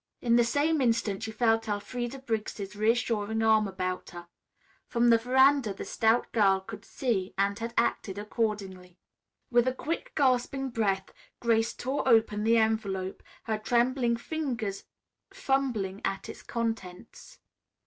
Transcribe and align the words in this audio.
In 0.19 0.35
the 0.35 0.43
same 0.43 0.81
instant 0.81 1.21
she 1.21 1.31
felt 1.31 1.69
Elfreda 1.69 2.17
Briggs' 2.17 2.75
reassuring 2.75 3.43
arm 3.43 3.67
about 3.67 4.09
her. 4.09 4.27
From 4.87 5.09
the 5.11 5.19
veranda 5.19 5.75
the 5.75 5.85
stout 5.85 6.31
girl 6.31 6.59
"could 6.59 6.83
see" 6.83 7.35
and 7.37 7.59
had 7.59 7.75
acted 7.77 8.17
accordingly. 8.17 8.97
With 9.51 9.67
a 9.67 9.75
quick 9.75 10.13
gasping 10.15 10.71
breath 10.71 11.13
Grace 11.39 11.75
tore 11.75 12.07
open 12.09 12.43
the 12.45 12.57
envelope, 12.57 13.21
her 13.43 13.59
trembling 13.59 14.17
fingers 14.17 14.85
fumbling 15.29 16.01
at 16.03 16.27
its 16.29 16.41
contents. 16.41 17.37